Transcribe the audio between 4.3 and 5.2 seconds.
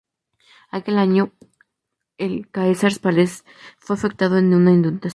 por una inundación.